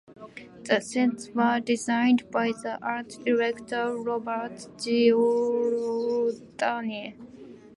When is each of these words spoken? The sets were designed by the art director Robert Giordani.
The 0.63 0.79
sets 0.81 1.29
were 1.29 1.59
designed 1.59 2.31
by 2.31 2.53
the 2.63 2.83
art 2.83 3.19
director 3.23 3.95
Robert 3.95 4.67
Giordani. 4.77 7.13